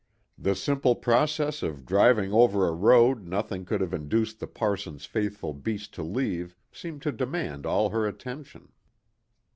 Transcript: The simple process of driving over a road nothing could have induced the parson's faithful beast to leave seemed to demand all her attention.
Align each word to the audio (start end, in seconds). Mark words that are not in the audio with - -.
The 0.35 0.55
simple 0.55 0.95
process 0.95 1.61
of 1.61 1.85
driving 1.85 2.33
over 2.33 2.67
a 2.67 2.71
road 2.71 3.23
nothing 3.27 3.65
could 3.65 3.81
have 3.81 3.93
induced 3.93 4.39
the 4.39 4.47
parson's 4.47 5.05
faithful 5.05 5.53
beast 5.53 5.93
to 5.93 6.01
leave 6.01 6.55
seemed 6.71 7.03
to 7.03 7.11
demand 7.11 7.67
all 7.67 7.89
her 7.91 8.07
attention. 8.07 8.71